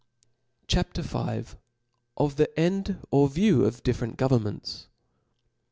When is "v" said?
0.97-1.43